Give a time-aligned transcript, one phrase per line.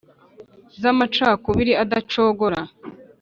[0.81, 2.59] z’amacakubiri adacogora